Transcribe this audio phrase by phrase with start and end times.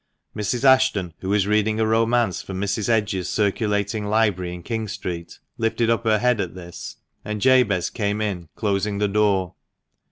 [0.35, 0.63] Mrs.
[0.63, 2.89] Ashton, who was reading a romance from Mrs.
[2.89, 8.19] Edge's circulating library in King Street, lifted up her head at this; and Jabez came
[8.19, 9.53] in, closing the door.